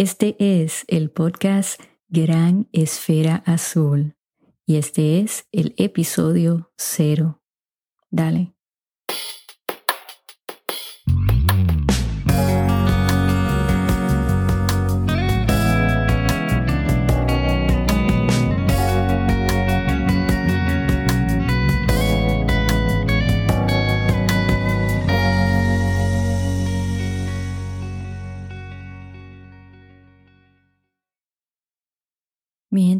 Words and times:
Este 0.00 0.34
es 0.38 0.86
el 0.88 1.10
podcast 1.10 1.78
Gran 2.08 2.70
Esfera 2.72 3.42
Azul 3.44 4.16
y 4.64 4.76
este 4.76 5.20
es 5.20 5.46
el 5.52 5.74
episodio 5.76 6.72
cero. 6.78 7.42
Dale. 8.10 8.54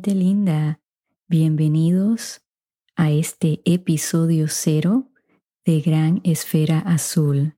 Linda, 0.09 0.81
bienvenidos 1.29 2.41
a 2.97 3.11
este 3.11 3.61
episodio 3.67 4.47
cero 4.49 5.11
de 5.67 5.81
Gran 5.83 6.23
Esfera 6.25 6.79
Azul. 6.79 7.55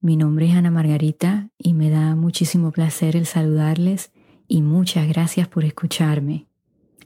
Mi 0.00 0.18
nombre 0.18 0.50
es 0.50 0.54
Ana 0.54 0.70
Margarita 0.70 1.50
y 1.56 1.72
me 1.72 1.88
da 1.88 2.14
muchísimo 2.14 2.72
placer 2.72 3.16
el 3.16 3.24
saludarles 3.24 4.12
y 4.46 4.60
muchas 4.60 5.08
gracias 5.08 5.48
por 5.48 5.64
escucharme. 5.64 6.46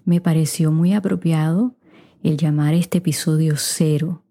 Me 0.05 0.21
pareció 0.21 0.73
muy 0.73 0.95
apropiado 0.95 1.77
el 2.25 2.37
llamar 2.37 2.75
este 2.75 2.99
episodio 2.99 3.55
cero, 3.57 4.25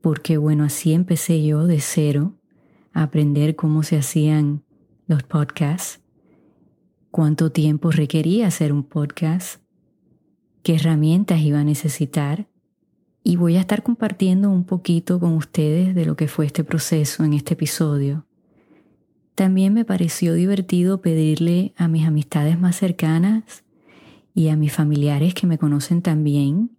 porque 0.00 0.36
bueno, 0.36 0.62
así 0.62 0.92
empecé 0.92 1.44
yo 1.44 1.66
de 1.66 1.80
cero 1.80 2.38
a 2.92 3.02
aprender 3.02 3.56
cómo 3.56 3.82
se 3.82 3.96
hacían 3.96 4.62
los 5.08 5.24
podcasts 5.24 6.00
cuánto 7.10 7.50
tiempo 7.50 7.90
requería 7.90 8.46
hacer 8.46 8.72
un 8.72 8.82
podcast, 8.82 9.60
qué 10.62 10.76
herramientas 10.76 11.40
iba 11.40 11.60
a 11.60 11.64
necesitar 11.64 12.48
y 13.24 13.36
voy 13.36 13.56
a 13.56 13.60
estar 13.60 13.82
compartiendo 13.82 14.50
un 14.50 14.64
poquito 14.64 15.20
con 15.20 15.32
ustedes 15.32 15.94
de 15.94 16.04
lo 16.04 16.16
que 16.16 16.28
fue 16.28 16.46
este 16.46 16.64
proceso 16.64 17.24
en 17.24 17.34
este 17.34 17.54
episodio. 17.54 18.26
También 19.34 19.72
me 19.72 19.84
pareció 19.84 20.34
divertido 20.34 21.00
pedirle 21.00 21.72
a 21.76 21.88
mis 21.88 22.06
amistades 22.06 22.58
más 22.58 22.76
cercanas 22.76 23.64
y 24.34 24.48
a 24.48 24.56
mis 24.56 24.72
familiares 24.72 25.34
que 25.34 25.46
me 25.46 25.58
conocen 25.58 26.02
también 26.02 26.70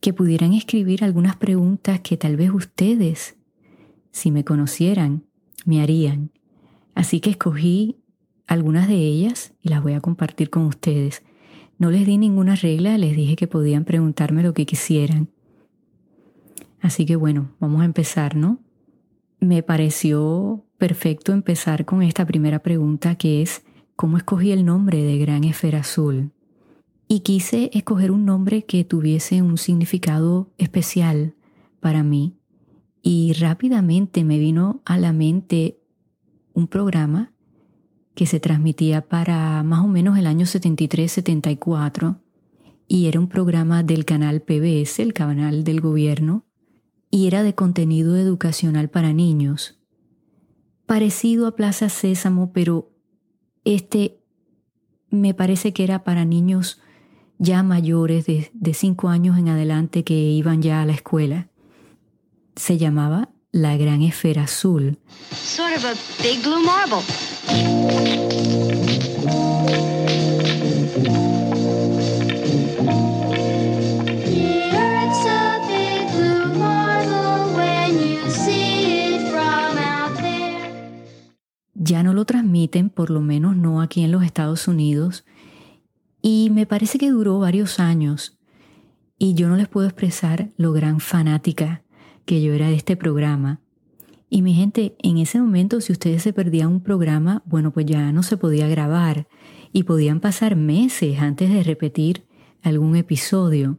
que 0.00 0.12
pudieran 0.12 0.52
escribir 0.52 1.04
algunas 1.04 1.36
preguntas 1.36 2.00
que 2.00 2.16
tal 2.16 2.36
vez 2.36 2.50
ustedes, 2.52 3.36
si 4.12 4.30
me 4.30 4.44
conocieran, 4.44 5.24
me 5.64 5.82
harían. 5.82 6.30
Así 6.94 7.20
que 7.20 7.30
escogí 7.30 7.96
algunas 8.48 8.88
de 8.88 8.96
ellas 8.96 9.52
y 9.62 9.68
las 9.68 9.82
voy 9.82 9.92
a 9.92 10.00
compartir 10.00 10.50
con 10.50 10.64
ustedes. 10.64 11.22
No 11.78 11.90
les 11.90 12.06
di 12.06 12.18
ninguna 12.18 12.56
regla, 12.56 12.98
les 12.98 13.14
dije 13.14 13.36
que 13.36 13.46
podían 13.46 13.84
preguntarme 13.84 14.42
lo 14.42 14.54
que 14.54 14.66
quisieran. 14.66 15.28
Así 16.80 17.06
que 17.06 17.14
bueno, 17.14 17.52
vamos 17.60 17.82
a 17.82 17.84
empezar, 17.84 18.34
¿no? 18.34 18.58
Me 19.38 19.62
pareció 19.62 20.64
perfecto 20.78 21.32
empezar 21.32 21.84
con 21.84 22.02
esta 22.02 22.26
primera 22.26 22.60
pregunta 22.60 23.14
que 23.14 23.42
es 23.42 23.62
¿cómo 23.94 24.16
escogí 24.16 24.50
el 24.50 24.64
nombre 24.64 25.02
de 25.02 25.18
Gran 25.18 25.44
Esfera 25.44 25.80
Azul? 25.80 26.32
Y 27.06 27.20
quise 27.20 27.70
escoger 27.72 28.10
un 28.10 28.24
nombre 28.24 28.64
que 28.64 28.84
tuviese 28.84 29.42
un 29.42 29.58
significado 29.58 30.50
especial 30.58 31.34
para 31.80 32.02
mí. 32.02 32.34
Y 33.02 33.34
rápidamente 33.34 34.24
me 34.24 34.38
vino 34.38 34.82
a 34.84 34.98
la 34.98 35.12
mente 35.12 35.78
un 36.54 36.66
programa 36.66 37.32
que 38.18 38.26
se 38.26 38.40
transmitía 38.40 39.06
para 39.06 39.62
más 39.62 39.84
o 39.84 39.86
menos 39.86 40.18
el 40.18 40.26
año 40.26 40.44
73-74 40.44 42.18
y 42.88 43.06
era 43.06 43.20
un 43.20 43.28
programa 43.28 43.84
del 43.84 44.04
canal 44.04 44.42
PBS, 44.42 44.98
el 44.98 45.12
canal 45.12 45.62
del 45.62 45.80
gobierno, 45.80 46.44
y 47.12 47.28
era 47.28 47.44
de 47.44 47.54
contenido 47.54 48.16
educacional 48.16 48.90
para 48.90 49.12
niños. 49.12 49.78
Parecido 50.84 51.46
a 51.46 51.54
Plaza 51.54 51.88
Sésamo, 51.88 52.52
pero 52.52 52.90
este 53.62 54.18
me 55.10 55.32
parece 55.32 55.72
que 55.72 55.84
era 55.84 56.02
para 56.02 56.24
niños 56.24 56.80
ya 57.38 57.62
mayores 57.62 58.26
de, 58.26 58.50
de 58.52 58.74
cinco 58.74 59.10
años 59.10 59.38
en 59.38 59.48
adelante 59.48 60.02
que 60.02 60.14
iban 60.14 60.60
ya 60.60 60.82
a 60.82 60.86
la 60.86 60.94
escuela. 60.94 61.50
Se 62.56 62.78
llamaba 62.78 63.28
La 63.52 63.76
Gran 63.76 64.02
Esfera 64.02 64.42
Azul. 64.42 64.98
Sort 65.30 65.76
of 65.76 65.84
a 65.84 65.94
big 66.20 66.42
blue 66.42 66.64
marble. 66.64 67.04
Ya 81.80 82.02
no 82.02 82.12
lo 82.12 82.26
transmiten, 82.26 82.90
por 82.90 83.08
lo 83.08 83.22
menos 83.22 83.56
no 83.56 83.80
aquí 83.80 84.02
en 84.02 84.12
los 84.12 84.22
Estados 84.22 84.68
Unidos, 84.68 85.24
y 86.20 86.50
me 86.50 86.66
parece 86.66 86.98
que 86.98 87.08
duró 87.08 87.38
varios 87.38 87.80
años, 87.80 88.38
y 89.16 89.32
yo 89.32 89.48
no 89.48 89.56
les 89.56 89.68
puedo 89.68 89.86
expresar 89.86 90.50
lo 90.58 90.72
gran 90.72 91.00
fanática 91.00 91.82
que 92.26 92.42
yo 92.42 92.52
era 92.52 92.68
de 92.68 92.74
este 92.74 92.96
programa. 92.98 93.62
Y 94.30 94.42
mi 94.42 94.54
gente, 94.54 94.94
en 95.02 95.18
ese 95.18 95.40
momento 95.40 95.80
si 95.80 95.92
ustedes 95.92 96.22
se 96.22 96.32
perdían 96.32 96.68
un 96.68 96.80
programa, 96.82 97.42
bueno, 97.46 97.72
pues 97.72 97.86
ya 97.86 98.12
no 98.12 98.22
se 98.22 98.36
podía 98.36 98.68
grabar 98.68 99.26
y 99.72 99.84
podían 99.84 100.20
pasar 100.20 100.56
meses 100.56 101.18
antes 101.20 101.50
de 101.50 101.62
repetir 101.62 102.24
algún 102.62 102.96
episodio. 102.96 103.78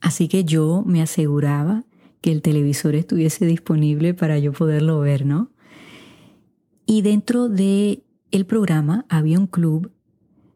Así 0.00 0.28
que 0.28 0.44
yo 0.44 0.82
me 0.86 1.00
aseguraba 1.00 1.84
que 2.20 2.32
el 2.32 2.42
televisor 2.42 2.94
estuviese 2.94 3.46
disponible 3.46 4.14
para 4.14 4.38
yo 4.38 4.52
poderlo 4.52 5.00
ver, 5.00 5.24
¿no? 5.24 5.50
Y 6.86 7.02
dentro 7.02 7.48
de 7.48 8.02
el 8.30 8.44
programa 8.44 9.06
había 9.08 9.38
un 9.38 9.46
club 9.46 9.92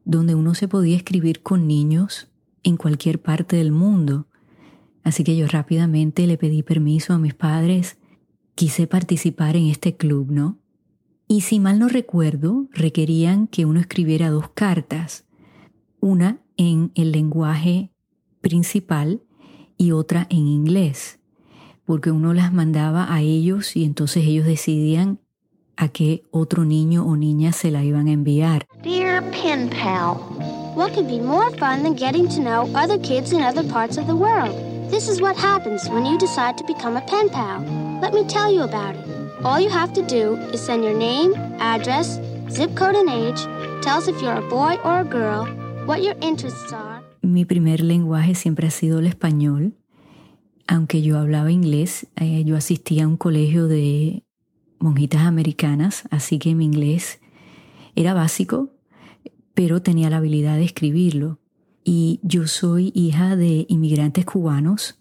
donde 0.04 0.34
uno 0.34 0.54
se 0.54 0.68
podía 0.68 0.96
escribir 0.96 1.42
con 1.42 1.66
niños 1.66 2.28
en 2.62 2.76
cualquier 2.76 3.20
parte 3.20 3.56
del 3.56 3.72
mundo. 3.72 4.26
Así 5.02 5.24
que 5.24 5.36
yo 5.36 5.46
rápidamente 5.46 6.26
le 6.26 6.36
pedí 6.36 6.62
permiso 6.62 7.14
a 7.14 7.18
mis 7.18 7.34
padres 7.34 7.98
quise 8.58 8.88
participar 8.88 9.54
en 9.54 9.68
este 9.68 9.96
club, 9.96 10.32
¿no? 10.32 10.58
Y 11.28 11.42
si 11.42 11.60
mal 11.60 11.78
no 11.78 11.86
recuerdo, 11.86 12.66
requerían 12.72 13.46
que 13.46 13.64
uno 13.64 13.78
escribiera 13.78 14.30
dos 14.30 14.48
cartas, 14.48 15.26
una 16.00 16.40
en 16.56 16.90
el 16.96 17.12
lenguaje 17.12 17.92
principal 18.40 19.22
y 19.76 19.92
otra 19.92 20.26
en 20.28 20.48
inglés, 20.48 21.20
porque 21.84 22.10
uno 22.10 22.34
las 22.34 22.52
mandaba 22.52 23.14
a 23.14 23.20
ellos 23.20 23.76
y 23.76 23.84
entonces 23.84 24.24
ellos 24.24 24.44
decidían 24.44 25.20
a 25.76 25.90
qué 25.90 26.24
otro 26.32 26.64
niño 26.64 27.06
o 27.06 27.16
niña 27.16 27.52
se 27.52 27.70
la 27.70 27.84
iban 27.84 28.08
a 28.08 28.12
enviar. 28.12 28.66
Dear 28.82 29.22
pen 29.30 29.70
pal, 29.70 30.16
what 30.74 30.92
could 30.94 31.06
be 31.06 31.20
more 31.20 31.56
fun 31.58 31.84
than 31.84 31.94
getting 31.94 32.26
to 32.26 32.40
know 32.40 32.68
other 32.74 32.98
kids 32.98 33.30
in 33.30 33.40
other 33.40 33.62
parts 33.62 33.98
of 33.98 34.08
the 34.08 34.16
world? 34.16 34.50
This 34.90 35.08
is 35.08 35.20
what 35.20 35.36
happens 35.36 35.88
when 35.88 36.04
you 36.04 36.18
decide 36.18 36.58
to 36.58 36.64
become 36.64 36.96
a 36.96 37.02
pen 37.02 37.28
pal. 37.28 37.87
Let 38.00 38.14
me 38.14 38.22
tell 38.24 38.52
you 38.52 38.62
about 38.62 38.94
it. 38.94 39.04
All 39.44 39.58
you 39.58 39.70
have 39.70 39.92
to 39.94 40.02
do 40.02 40.36
is 40.52 40.60
send 40.60 40.84
your 40.84 40.96
name, 40.96 41.34
address, 41.58 42.20
zip 42.48 42.74
code 42.76 42.94
and 42.94 43.10
age, 43.10 43.42
tell 43.82 43.98
us 43.98 44.06
if 44.06 44.22
you're 44.22 44.38
a 44.38 44.48
boy 44.48 44.78
or 44.84 45.00
a 45.00 45.04
girl, 45.04 45.46
what 45.84 46.02
your 46.02 46.14
interests 46.20 46.72
are. 46.72 47.02
Mi 47.22 47.44
primer 47.44 47.82
lenguaje 47.82 48.36
siempre 48.36 48.68
ha 48.68 48.70
sido 48.70 49.00
el 49.00 49.06
español. 49.06 49.72
Aunque 50.68 51.02
yo 51.02 51.18
hablaba 51.18 51.50
inglés, 51.50 52.06
eh, 52.14 52.44
yo 52.44 52.56
asistía 52.56 53.04
a 53.04 53.08
un 53.08 53.16
colegio 53.16 53.66
de 53.66 54.22
monjitas 54.78 55.22
americanas, 55.22 56.04
así 56.10 56.38
que 56.38 56.54
mi 56.54 56.66
inglés 56.66 57.18
era 57.96 58.14
básico, 58.14 58.70
pero 59.54 59.82
tenía 59.82 60.08
la 60.08 60.18
habilidad 60.18 60.56
de 60.56 60.64
escribirlo. 60.64 61.40
Y 61.82 62.20
yo 62.22 62.46
soy 62.46 62.92
hija 62.94 63.34
de 63.34 63.66
inmigrantes 63.68 64.24
cubanos 64.24 64.98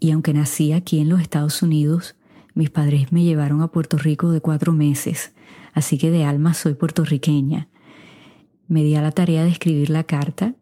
y 0.00 0.12
aunque 0.12 0.32
nací 0.32 0.72
aquí 0.72 1.00
en 1.00 1.08
los 1.08 1.20
Estados 1.20 1.62
Unidos, 1.62 2.14
mis 2.58 2.70
padres 2.70 3.12
me 3.12 3.22
llevaron 3.22 3.62
a 3.62 3.68
Puerto 3.68 3.96
Rico 3.98 4.32
de 4.32 4.40
cuatro 4.40 4.72
meses, 4.72 5.32
así 5.74 5.96
que 5.96 6.10
de 6.10 6.24
alma 6.24 6.54
soy 6.54 6.74
puertorriqueña. 6.74 7.68
Me 8.66 8.82
di 8.82 8.96
a 8.96 9.00
la 9.00 9.12
tarea 9.12 9.44
de 9.44 9.50
escribir 9.50 9.90
la 9.90 10.02
carta, 10.02 10.56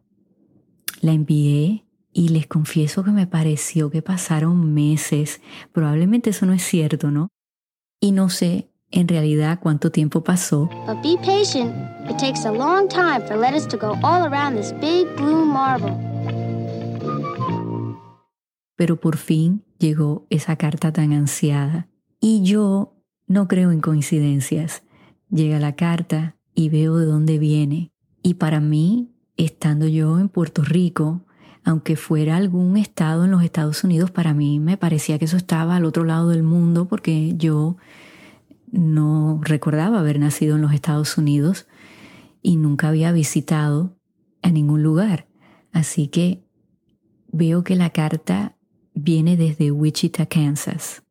la 1.00 1.12
envié 1.12 1.86
y 2.12 2.28
les 2.28 2.46
confieso 2.46 3.02
que 3.02 3.12
me 3.12 3.26
pareció 3.26 3.88
que 3.88 4.02
pasaron 4.02 4.74
meses. 4.74 5.40
Probablemente 5.72 6.30
eso 6.30 6.44
no 6.44 6.52
es 6.52 6.62
cierto, 6.62 7.10
¿no? 7.10 7.28
Y 7.98 8.12
no 8.12 8.28
sé 8.28 8.70
en 8.90 9.08
realidad 9.08 9.58
cuánto 9.62 9.90
tiempo 9.90 10.22
pasó. 10.22 10.68
But 10.86 11.02
be 11.02 11.16
patient. 11.24 11.74
It 12.10 12.18
takes 12.18 12.46
a 12.46 12.52
long 12.52 12.88
time 12.90 13.26
for 13.26 13.38
letters 13.38 13.66
to 13.68 13.78
go 13.78 13.96
all 14.02 14.22
around 14.30 14.56
this 14.56 14.74
big 14.82 15.06
blue 15.16 15.46
marble. 15.46 15.96
Pero 18.76 19.00
por 19.00 19.16
fin 19.16 19.65
llegó 19.78 20.26
esa 20.30 20.56
carta 20.56 20.92
tan 20.92 21.12
ansiada. 21.12 21.88
Y 22.20 22.42
yo 22.42 22.94
no 23.26 23.48
creo 23.48 23.72
en 23.72 23.80
coincidencias. 23.80 24.82
Llega 25.30 25.58
la 25.58 25.76
carta 25.76 26.36
y 26.54 26.68
veo 26.68 26.96
de 26.96 27.06
dónde 27.06 27.38
viene. 27.38 27.92
Y 28.22 28.34
para 28.34 28.60
mí, 28.60 29.12
estando 29.36 29.86
yo 29.86 30.18
en 30.18 30.28
Puerto 30.28 30.62
Rico, 30.62 31.24
aunque 31.64 31.96
fuera 31.96 32.36
algún 32.36 32.76
estado 32.76 33.24
en 33.24 33.32
los 33.32 33.42
Estados 33.42 33.82
Unidos, 33.84 34.10
para 34.10 34.34
mí 34.34 34.60
me 34.60 34.76
parecía 34.76 35.18
que 35.18 35.24
eso 35.24 35.36
estaba 35.36 35.76
al 35.76 35.84
otro 35.84 36.04
lado 36.04 36.28
del 36.28 36.42
mundo 36.42 36.86
porque 36.86 37.34
yo 37.36 37.76
no 38.70 39.40
recordaba 39.42 39.98
haber 39.98 40.18
nacido 40.18 40.56
en 40.56 40.62
los 40.62 40.72
Estados 40.72 41.18
Unidos 41.18 41.66
y 42.42 42.56
nunca 42.56 42.88
había 42.88 43.12
visitado 43.12 43.96
a 44.42 44.50
ningún 44.50 44.82
lugar. 44.82 45.26
Así 45.72 46.08
que 46.08 46.44
veo 47.32 47.64
que 47.64 47.74
la 47.74 47.90
carta 47.90 48.55
viene 48.96 49.36
desde 49.36 49.70
Wichita, 49.70 50.26
Kansas. 50.26 51.04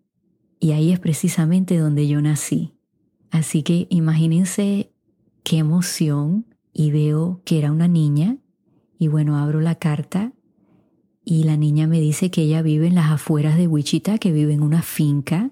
Y 0.60 0.72
ahí 0.72 0.92
es 0.92 1.00
precisamente 1.00 1.78
donde 1.78 2.08
yo 2.08 2.22
nací. 2.22 2.74
Así 3.32 3.64
que 3.64 3.88
imagínense 3.90 4.92
qué 5.44 5.60
emoción 5.60 6.46
y 6.74 6.92
veo 6.92 7.42
que 7.46 7.60
era 7.60 7.72
una 7.72 7.88
niña 7.88 8.38
y 8.98 9.08
bueno, 9.08 9.38
abro 9.38 9.62
la 9.62 9.76
carta 9.76 10.34
y 11.24 11.44
la 11.44 11.58
niña 11.58 11.88
me 11.88 12.00
dice 12.00 12.32
que 12.32 12.44
ella 12.44 12.62
vive 12.62 12.88
en 12.88 12.96
las 12.96 13.12
afueras 13.12 13.58
de 13.58 13.68
Wichita, 13.68 14.18
que 14.18 14.32
vive 14.32 14.54
en 14.54 14.64
una 14.64 14.82
finca, 14.82 15.52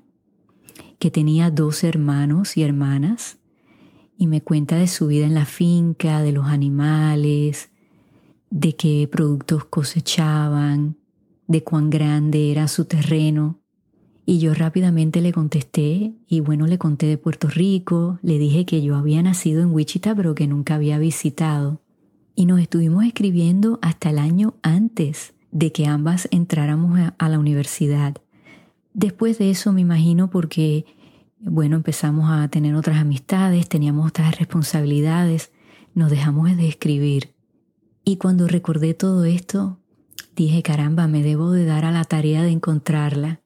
que 0.99 1.11
tenía 1.11 1.51
dos 1.51 1.83
hermanos 1.83 2.57
y 2.57 2.63
hermanas 2.63 3.37
y 4.17 4.27
me 4.27 4.41
cuenta 4.41 4.77
de 4.77 4.87
su 4.87 5.07
vida 5.07 5.25
en 5.25 5.33
la 5.33 5.45
finca, 5.45 6.21
de 6.21 6.31
los 6.31 6.47
animales, 6.47 7.69
de 8.49 8.75
qué 8.75 9.07
productos 9.11 9.65
cosechaban, 9.65 10.97
de 11.47 11.63
cuán 11.63 11.89
grande 11.89 12.51
era 12.51 12.67
su 12.67 12.85
terreno. 12.85 13.59
Y 14.25 14.39
yo 14.39 14.53
rápidamente 14.53 15.21
le 15.21 15.33
contesté 15.33 16.13
y 16.27 16.39
bueno, 16.39 16.65
le 16.65 16.77
conté 16.77 17.07
de 17.07 17.17
Puerto 17.17 17.49
Rico, 17.49 18.19
le 18.21 18.39
dije 18.39 18.65
que 18.65 18.81
yo 18.81 18.95
había 18.95 19.21
nacido 19.21 19.61
en 19.61 19.73
Wichita 19.73 20.15
pero 20.15 20.33
que 20.33 20.47
nunca 20.47 20.75
había 20.75 20.97
visitado. 20.97 21.81
Y 22.35 22.45
nos 22.45 22.59
estuvimos 22.59 23.05
escribiendo 23.05 23.79
hasta 23.81 24.09
el 24.09 24.17
año 24.17 24.55
antes 24.63 25.33
de 25.51 25.71
que 25.71 25.85
ambas 25.85 26.27
entráramos 26.31 26.99
a, 27.17 27.29
la 27.29 27.37
universidad. 27.37 28.15
Después 28.93 29.37
de 29.37 29.51
eso 29.51 29.71
me 29.71 29.81
imagino 29.81 30.29
porque, 30.29 30.85
bueno, 31.39 31.75
empezamos 31.75 32.31
a 32.31 32.47
tener 32.47 32.75
otras 32.75 32.97
amistades, 32.97 33.69
teníamos 33.69 34.07
otras 34.07 34.39
responsabilidades, 34.39 35.51
nos 35.93 36.09
dejamos 36.09 36.55
de 36.57 36.67
escribir. 36.67 37.35
Y 38.03 38.17
cuando 38.17 38.47
recordé 38.47 38.95
todo 38.95 39.25
esto, 39.25 39.79
dije, 40.35 40.63
caramba, 40.63 41.07
me 41.07 41.23
debo 41.23 41.51
de 41.51 41.65
dar 41.65 41.85
a 41.85 41.91
la 41.91 42.03
tarea 42.03 42.43
de 42.43 42.51
encontrarla 42.51 43.43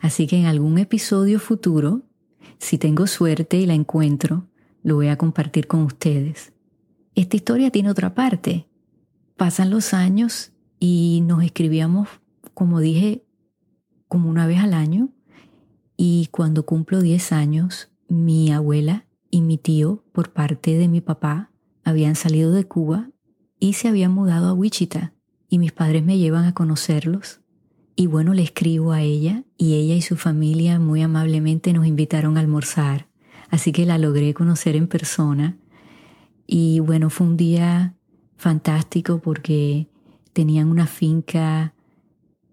Así 0.00 0.26
que 0.26 0.38
en 0.38 0.46
algún 0.46 0.78
episodio 0.78 1.38
futuro, 1.38 2.02
si 2.58 2.78
tengo 2.78 3.06
suerte 3.06 3.58
y 3.58 3.66
la 3.66 3.74
encuentro, 3.74 4.48
lo 4.82 4.94
voy 4.94 5.08
a 5.08 5.18
compartir 5.18 5.66
con 5.66 5.82
ustedes. 5.82 6.52
Esta 7.14 7.36
historia 7.36 7.70
tiene 7.70 7.90
otra 7.90 8.14
parte. 8.14 8.66
Pasan 9.36 9.68
los 9.68 9.92
años 9.92 10.52
y 10.78 11.22
nos 11.26 11.44
escribíamos, 11.44 12.08
como 12.54 12.80
dije, 12.80 13.24
como 14.08 14.30
una 14.30 14.46
vez 14.46 14.60
al 14.60 14.72
año. 14.72 15.10
Y 15.98 16.28
cuando 16.30 16.64
cumplo 16.64 17.02
10 17.02 17.32
años, 17.32 17.90
mi 18.08 18.50
abuela 18.52 19.06
y 19.30 19.42
mi 19.42 19.58
tío, 19.58 20.02
por 20.12 20.32
parte 20.32 20.78
de 20.78 20.88
mi 20.88 21.02
papá, 21.02 21.50
habían 21.84 22.16
salido 22.16 22.52
de 22.52 22.64
Cuba 22.64 23.10
y 23.58 23.74
se 23.74 23.88
habían 23.88 24.12
mudado 24.12 24.48
a 24.48 24.54
Wichita. 24.54 25.12
Y 25.50 25.58
mis 25.58 25.72
padres 25.72 26.02
me 26.02 26.16
llevan 26.16 26.44
a 26.44 26.54
conocerlos 26.54 27.40
y 28.00 28.06
bueno, 28.06 28.32
le 28.32 28.42
escribo 28.42 28.92
a 28.92 29.02
ella 29.02 29.44
y 29.58 29.74
ella 29.74 29.94
y 29.94 30.00
su 30.00 30.16
familia 30.16 30.78
muy 30.78 31.02
amablemente 31.02 31.74
nos 31.74 31.86
invitaron 31.86 32.38
a 32.38 32.40
almorzar. 32.40 33.08
Así 33.50 33.72
que 33.72 33.84
la 33.84 33.98
logré 33.98 34.32
conocer 34.32 34.74
en 34.74 34.88
persona. 34.88 35.58
Y 36.46 36.80
bueno, 36.80 37.10
fue 37.10 37.26
un 37.26 37.36
día 37.36 37.94
fantástico 38.38 39.20
porque 39.20 39.86
tenían 40.32 40.70
una 40.70 40.86
finca 40.86 41.74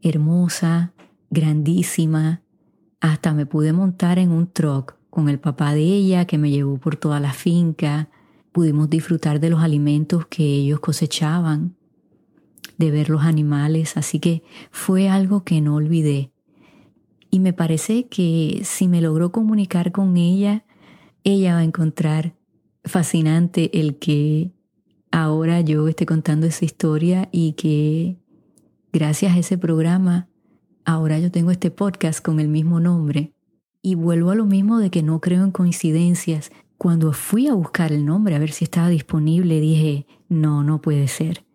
hermosa, 0.02 0.92
grandísima. 1.30 2.42
Hasta 3.00 3.34
me 3.34 3.46
pude 3.46 3.72
montar 3.72 4.20
en 4.20 4.32
un 4.32 4.52
truck 4.52 4.96
con 5.10 5.30
el 5.30 5.40
papá 5.40 5.74
de 5.74 5.84
ella 5.84 6.26
que 6.26 6.38
me 6.38 6.52
llevó 6.52 6.78
por 6.78 6.98
toda 6.98 7.22
la 7.22 7.32
finca. 7.32 8.10
Pudimos 8.52 8.90
disfrutar 8.90 9.40
de 9.40 9.50
los 9.50 9.62
alimentos 9.62 10.26
que 10.26 10.44
ellos 10.44 10.82
cosechaban 10.82 11.77
de 12.78 12.92
ver 12.92 13.10
los 13.10 13.24
animales, 13.24 13.98
así 13.98 14.20
que 14.20 14.44
fue 14.72 15.10
algo 15.10 15.44
que 15.44 15.62
no 15.62 15.76
olvidé. 15.76 16.32
Y 17.30 17.40
me 17.40 17.54
parece 17.54 18.08
que 18.08 18.62
si 18.64 18.88
me 18.88 19.02
logró 19.02 19.32
comunicar 19.32 19.92
con 19.92 20.18
ella, 20.18 20.66
ella 21.24 21.56
va 21.56 21.60
a 21.60 21.64
encontrar 21.64 22.36
fascinante 22.86 23.80
el 23.80 23.98
que 23.98 24.52
ahora 25.12 25.62
yo 25.62 25.88
esté 25.88 26.06
contando 26.06 26.48
esa 26.48 26.64
historia 26.64 27.28
y 27.32 27.54
que 27.54 28.18
gracias 28.94 29.36
a 29.36 29.40
ese 29.40 29.58
programa, 29.58 30.30
ahora 30.86 31.20
yo 31.20 31.32
tengo 31.32 31.52
este 31.52 31.72
podcast 31.72 32.24
con 32.24 32.40
el 32.40 32.48
mismo 32.48 32.80
nombre. 32.80 33.34
Y 33.82 33.96
vuelvo 33.96 34.32
a 34.32 34.36
lo 34.36 34.46
mismo 34.46 34.80
de 34.80 34.90
que 34.90 35.04
no 35.04 35.22
creo 35.22 35.44
en 35.44 35.52
coincidencias. 35.52 36.52
Cuando 36.78 37.14
fui 37.14 37.48
a 37.48 37.54
buscar 37.54 37.92
el 37.92 38.06
nombre 38.06 38.36
a 38.36 38.40
ver 38.40 38.52
si 38.52 38.66
estaba 38.66 38.90
disponible, 38.90 39.60
dije, 39.60 40.06
no, 40.30 40.64
no 40.64 40.82
puede 40.82 41.08
ser 41.08 41.47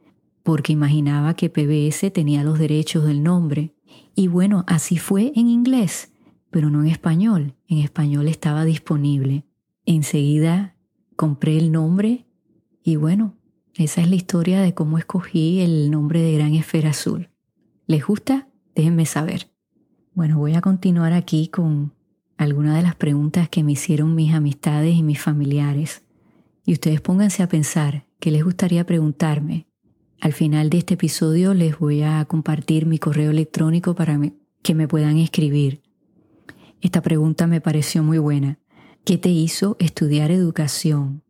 porque 0.42 0.72
imaginaba 0.72 1.34
que 1.34 1.50
PBS 1.50 2.12
tenía 2.12 2.44
los 2.44 2.58
derechos 2.58 3.04
del 3.04 3.22
nombre. 3.22 3.74
Y 4.14 4.28
bueno, 4.28 4.64
así 4.66 4.98
fue 4.98 5.32
en 5.34 5.48
inglés, 5.48 6.12
pero 6.50 6.70
no 6.70 6.82
en 6.82 6.88
español. 6.88 7.54
En 7.68 7.78
español 7.78 8.28
estaba 8.28 8.64
disponible. 8.64 9.44
Enseguida 9.86 10.76
compré 11.16 11.58
el 11.58 11.72
nombre 11.72 12.26
y 12.82 12.96
bueno, 12.96 13.34
esa 13.74 14.00
es 14.00 14.08
la 14.08 14.16
historia 14.16 14.60
de 14.60 14.74
cómo 14.74 14.98
escogí 14.98 15.60
el 15.60 15.90
nombre 15.90 16.20
de 16.20 16.32
Gran 16.34 16.54
Esfera 16.54 16.90
Azul. 16.90 17.30
¿Les 17.86 18.04
gusta? 18.04 18.48
Déjenme 18.74 19.06
saber. 19.06 19.50
Bueno, 20.14 20.38
voy 20.38 20.54
a 20.54 20.60
continuar 20.60 21.12
aquí 21.12 21.48
con 21.48 21.92
algunas 22.36 22.76
de 22.76 22.82
las 22.82 22.96
preguntas 22.96 23.48
que 23.48 23.62
me 23.62 23.72
hicieron 23.72 24.14
mis 24.14 24.34
amistades 24.34 24.94
y 24.94 25.02
mis 25.02 25.20
familiares. 25.20 26.02
Y 26.64 26.72
ustedes 26.72 27.00
pónganse 27.00 27.42
a 27.42 27.48
pensar 27.48 28.06
qué 28.20 28.30
les 28.30 28.44
gustaría 28.44 28.84
preguntarme 28.84 29.66
al 30.22 30.32
final 30.32 30.70
de 30.70 30.78
este 30.78 30.94
episodio 30.94 31.52
les 31.52 31.80
voy 31.80 32.02
a 32.02 32.24
compartir 32.26 32.86
mi 32.86 33.00
correo 33.00 33.32
electrónico 33.32 33.96
para 33.96 34.20
que 34.62 34.72
me 34.72 34.86
puedan 34.86 35.18
escribir. 35.18 35.82
Esta 36.80 37.02
pregunta 37.02 37.48
me 37.48 37.60
pareció 37.60 38.04
muy 38.04 38.18
buena. 38.18 38.60
¿Qué 39.04 39.18
te 39.18 39.30
hizo 39.30 39.74
estudiar 39.80 40.30
educación? 40.30 41.24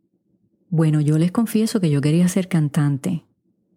Bueno, 0.69 1.01
yo 1.01 1.17
les 1.17 1.31
confieso 1.31 1.81
que 1.81 1.89
yo 1.89 2.01
quería 2.01 2.27
ser 2.27 2.47
cantante, 2.47 3.25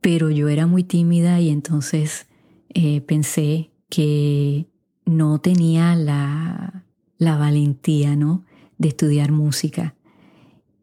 pero 0.03 0.29
yo 0.29 0.51
era 0.51 0.67
muy 0.67 0.85
tímida 0.85 1.41
y 1.41 1.49
entonces 1.49 2.27
eh, 2.75 3.01
pensé 3.01 3.71
que 3.89 4.67
no 5.07 5.39
tenía 5.39 5.97
la, 5.97 6.85
la 7.17 7.39
valentía 7.39 8.17
¿no? 8.17 8.45
de 8.77 8.89
estudiar 8.89 9.33
música. 9.33 9.95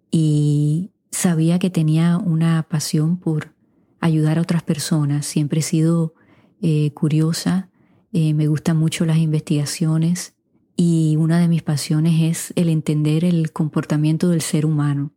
Y 0.09 0.89
sabía 1.11 1.59
que 1.59 1.69
tenía 1.69 2.17
una 2.17 2.63
pasión 2.67 3.17
por 3.17 3.52
ayudar 4.03 4.38
a 4.38 4.41
otras 4.41 4.63
personas. 4.63 5.25
Siempre 5.25 5.62
he 5.62 5.63
sido 5.63 6.13
eh, 6.62 6.91
curiosa, 6.93 7.69
eh, 8.12 8.33
me 8.33 8.48
gustan 8.48 8.75
mucho 8.75 9.05
las 9.05 9.17
investigaciones 9.17 10.36
y 10.75 11.15
una 11.17 11.39
de 11.39 11.48
mis 11.48 11.63
pasiones 11.63 12.22
es 12.22 12.53
el 12.57 12.67
entender 12.67 13.24
el 13.24 13.53
comportamiento 13.53 14.27
del 14.27 14.41
ser 14.41 14.65
humano. 14.65 15.13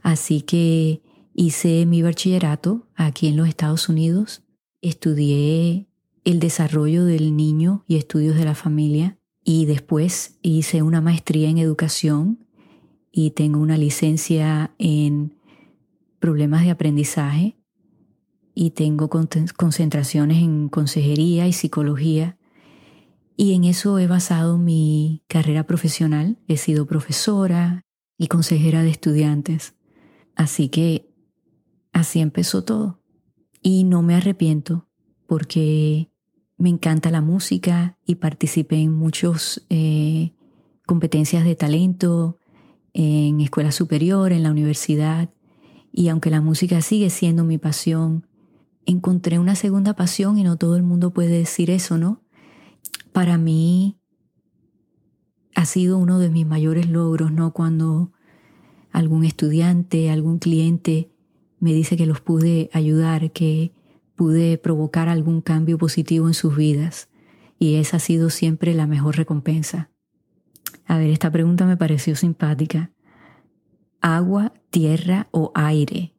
Así 0.00 0.42
que 0.42 1.02
hice 1.34 1.84
mi 1.86 2.02
bachillerato 2.02 2.86
aquí 2.94 3.26
en 3.26 3.36
los 3.36 3.48
Estados 3.48 3.88
Unidos, 3.88 4.44
estudié 4.80 5.88
el 6.24 6.38
desarrollo 6.38 7.04
del 7.04 7.36
niño 7.36 7.84
y 7.88 7.96
estudios 7.96 8.36
de 8.36 8.44
la 8.44 8.54
familia 8.54 9.18
y 9.42 9.66
después 9.66 10.38
hice 10.42 10.82
una 10.82 11.00
maestría 11.00 11.48
en 11.48 11.58
educación 11.58 12.46
y 13.10 13.32
tengo 13.32 13.58
una 13.58 13.76
licencia 13.76 14.72
en 14.78 15.34
problemas 16.20 16.62
de 16.62 16.70
aprendizaje 16.70 17.56
y 18.54 18.70
tengo 18.70 19.08
concentraciones 19.08 20.38
en 20.38 20.68
consejería 20.68 21.46
y 21.46 21.52
psicología. 21.52 22.36
Y 23.36 23.54
en 23.54 23.64
eso 23.64 23.98
he 23.98 24.06
basado 24.06 24.58
mi 24.58 25.22
carrera 25.26 25.64
profesional. 25.64 26.38
He 26.48 26.56
sido 26.56 26.86
profesora 26.86 27.82
y 28.18 28.28
consejera 28.28 28.82
de 28.82 28.90
estudiantes. 28.90 29.74
Así 30.36 30.68
que 30.68 31.10
así 31.92 32.20
empezó 32.20 32.64
todo. 32.64 33.00
Y 33.62 33.84
no 33.84 34.02
me 34.02 34.14
arrepiento 34.14 34.88
porque 35.26 36.10
me 36.58 36.68
encanta 36.68 37.10
la 37.10 37.20
música 37.22 37.98
y 38.06 38.16
participé 38.16 38.76
en 38.76 38.92
muchas 38.92 39.64
eh, 39.70 40.32
competencias 40.86 41.44
de 41.44 41.56
talento, 41.56 42.38
en 42.92 43.40
escuela 43.40 43.72
superior, 43.72 44.32
en 44.32 44.42
la 44.42 44.50
universidad. 44.50 45.30
Y 45.90 46.08
aunque 46.08 46.30
la 46.30 46.40
música 46.40 46.82
sigue 46.82 47.08
siendo 47.10 47.44
mi 47.44 47.58
pasión, 47.58 48.26
encontré 48.86 49.38
una 49.38 49.54
segunda 49.54 49.94
pasión 49.94 50.38
y 50.38 50.42
no 50.42 50.56
todo 50.56 50.76
el 50.76 50.82
mundo 50.82 51.12
puede 51.12 51.38
decir 51.38 51.70
eso, 51.70 51.98
¿no? 51.98 52.22
Para 53.12 53.38
mí 53.38 53.98
ha 55.54 55.64
sido 55.66 55.98
uno 55.98 56.18
de 56.18 56.30
mis 56.30 56.46
mayores 56.46 56.88
logros, 56.88 57.32
¿no? 57.32 57.52
Cuando 57.52 58.12
algún 58.90 59.24
estudiante, 59.24 60.10
algún 60.10 60.38
cliente 60.38 61.10
me 61.58 61.72
dice 61.72 61.96
que 61.96 62.06
los 62.06 62.20
pude 62.20 62.70
ayudar, 62.72 63.32
que 63.32 63.72
pude 64.16 64.58
provocar 64.58 65.08
algún 65.08 65.40
cambio 65.40 65.78
positivo 65.78 66.28
en 66.28 66.34
sus 66.34 66.56
vidas. 66.56 67.08
Y 67.58 67.76
esa 67.76 67.98
ha 67.98 68.00
sido 68.00 68.30
siempre 68.30 68.74
la 68.74 68.86
mejor 68.86 69.16
recompensa. 69.16 69.90
A 70.86 70.98
ver, 70.98 71.10
esta 71.10 71.30
pregunta 71.30 71.64
me 71.64 71.76
pareció 71.76 72.16
simpática. 72.16 72.90
¿Agua, 74.00 74.52
tierra 74.70 75.28
o 75.30 75.52
aire? 75.54 76.14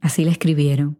Así 0.00 0.24
la 0.24 0.32
escribieron. 0.32 0.99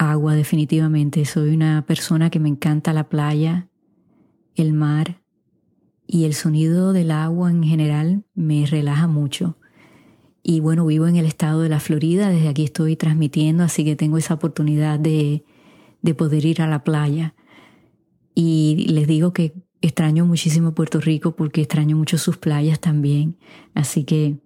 Agua, 0.00 0.34
definitivamente. 0.34 1.26
Soy 1.26 1.54
una 1.54 1.84
persona 1.84 2.30
que 2.30 2.40
me 2.40 2.48
encanta 2.48 2.94
la 2.94 3.10
playa, 3.10 3.68
el 4.54 4.72
mar 4.72 5.20
y 6.06 6.24
el 6.24 6.32
sonido 6.32 6.94
del 6.94 7.10
agua 7.10 7.50
en 7.50 7.62
general 7.62 8.24
me 8.34 8.64
relaja 8.64 9.08
mucho. 9.08 9.58
Y 10.42 10.60
bueno, 10.60 10.86
vivo 10.86 11.06
en 11.06 11.16
el 11.16 11.26
estado 11.26 11.60
de 11.60 11.68
la 11.68 11.80
Florida, 11.80 12.30
desde 12.30 12.48
aquí 12.48 12.64
estoy 12.64 12.96
transmitiendo, 12.96 13.62
así 13.62 13.84
que 13.84 13.94
tengo 13.94 14.16
esa 14.16 14.32
oportunidad 14.32 14.98
de, 14.98 15.44
de 16.00 16.14
poder 16.14 16.46
ir 16.46 16.62
a 16.62 16.66
la 16.66 16.82
playa. 16.82 17.34
Y 18.34 18.86
les 18.88 19.06
digo 19.06 19.34
que 19.34 19.52
extraño 19.82 20.24
muchísimo 20.24 20.72
Puerto 20.72 20.98
Rico 21.02 21.36
porque 21.36 21.60
extraño 21.60 21.94
mucho 21.94 22.16
sus 22.16 22.38
playas 22.38 22.80
también. 22.80 23.36
Así 23.74 24.04
que 24.04 24.38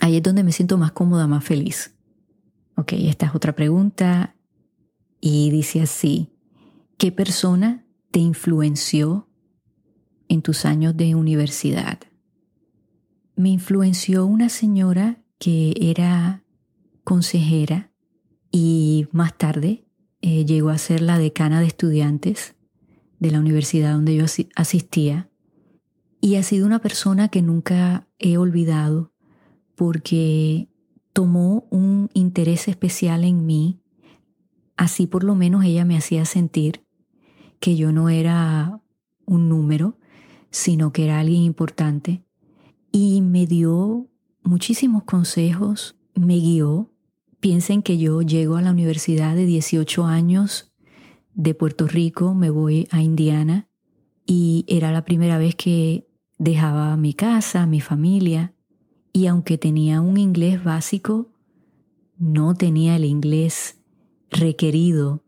ahí 0.00 0.16
es 0.18 0.22
donde 0.22 0.44
me 0.44 0.52
siento 0.52 0.78
más 0.78 0.92
cómoda, 0.92 1.26
más 1.26 1.42
feliz. 1.42 1.96
Ok, 2.76 2.92
esta 2.92 3.26
es 3.26 3.34
otra 3.34 3.56
pregunta. 3.56 4.35
Y 5.20 5.50
dice 5.50 5.80
así, 5.80 6.30
¿qué 6.98 7.12
persona 7.12 7.84
te 8.10 8.20
influenció 8.20 9.28
en 10.28 10.42
tus 10.42 10.64
años 10.64 10.96
de 10.96 11.14
universidad? 11.14 11.98
Me 13.34 13.50
influenció 13.50 14.26
una 14.26 14.48
señora 14.48 15.22
que 15.38 15.74
era 15.78 16.44
consejera 17.04 17.90
y 18.50 19.06
más 19.12 19.36
tarde 19.36 19.86
eh, 20.22 20.44
llegó 20.44 20.70
a 20.70 20.78
ser 20.78 21.02
la 21.02 21.18
decana 21.18 21.60
de 21.60 21.66
estudiantes 21.66 22.56
de 23.18 23.30
la 23.30 23.40
universidad 23.40 23.92
donde 23.92 24.16
yo 24.16 24.24
asistía. 24.54 25.30
Y 26.20 26.36
ha 26.36 26.42
sido 26.42 26.66
una 26.66 26.80
persona 26.80 27.28
que 27.28 27.42
nunca 27.42 28.08
he 28.18 28.36
olvidado 28.36 29.12
porque 29.74 30.68
tomó 31.12 31.66
un 31.70 32.10
interés 32.14 32.68
especial 32.68 33.24
en 33.24 33.46
mí. 33.46 33.80
Así 34.76 35.06
por 35.06 35.24
lo 35.24 35.34
menos 35.34 35.64
ella 35.64 35.84
me 35.84 35.96
hacía 35.96 36.24
sentir 36.24 36.84
que 37.60 37.76
yo 37.76 37.92
no 37.92 38.08
era 38.08 38.80
un 39.24 39.48
número, 39.48 39.98
sino 40.50 40.92
que 40.92 41.04
era 41.04 41.20
alguien 41.20 41.42
importante. 41.42 42.22
Y 42.92 43.22
me 43.22 43.46
dio 43.46 44.08
muchísimos 44.42 45.04
consejos, 45.04 45.96
me 46.14 46.36
guió. 46.36 46.90
Piensen 47.40 47.82
que 47.82 47.98
yo 47.98 48.22
llego 48.22 48.56
a 48.56 48.62
la 48.62 48.70
universidad 48.70 49.34
de 49.34 49.46
18 49.46 50.04
años 50.04 50.72
de 51.36 51.54
Puerto 51.54 51.86
Rico 51.86 52.34
me 52.34 52.50
voy 52.50 52.88
a 52.90 53.02
Indiana 53.02 53.68
y 54.24 54.64
era 54.68 54.90
la 54.90 55.04
primera 55.04 55.38
vez 55.38 55.54
que 55.54 56.08
dejaba 56.38 56.96
mi 56.96 57.12
casa, 57.14 57.66
mi 57.66 57.80
familia, 57.80 58.54
y 59.12 59.26
aunque 59.26 59.56
tenía 59.56 60.00
un 60.00 60.16
inglés 60.16 60.64
básico, 60.64 61.28
no 62.18 62.54
tenía 62.54 62.96
el 62.96 63.04
inglés 63.04 63.75
requerido 64.38 65.22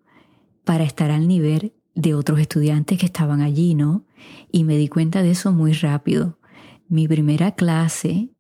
para 0.65 0.85
estar 0.85 1.11
al 1.11 1.29
nivel 1.29 1.73
de 1.95 2.15
otros 2.15 2.39
estudiantes 2.39 2.99
que 2.99 3.07
estaban 3.07 3.41
allí, 3.41 3.75
¿no? 3.75 4.05
Y 4.53 4.65
me 4.65 4.77
di 4.77 4.89
cuenta 4.89 5.23
de 5.23 5.33
eso 5.33 5.53
muy 5.53 5.73
rápido. 5.73 6.39
Mi 6.89 7.09
primera 7.09 7.53
clase 7.53 8.31